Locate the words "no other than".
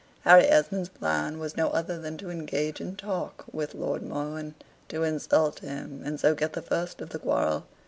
1.55-2.17